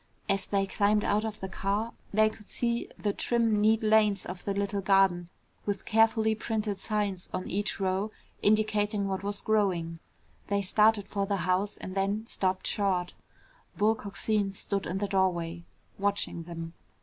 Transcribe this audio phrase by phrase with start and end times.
[0.27, 4.43] As they climbed out of the car, they could see the trim neat lanes of
[4.45, 5.29] the little garden
[5.67, 8.09] with carefully printed signs on each row
[8.41, 9.99] indicating what was growing.
[10.47, 13.13] They started for the house and then stopped short.
[13.77, 15.65] Bull Coxine stood in the doorway,
[15.99, 16.73] watching them.